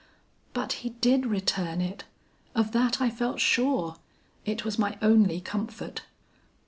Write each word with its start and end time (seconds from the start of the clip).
"But 0.53 0.73
he 0.81 0.89
did 0.99 1.27
return 1.27 1.79
it; 1.79 2.05
of 2.55 2.71
that 2.71 2.99
I 2.99 3.11
felt 3.11 3.39
sure. 3.39 3.97
It 4.45 4.65
was 4.65 4.79
my 4.79 4.97
only 4.99 5.39
comfort. 5.39 6.05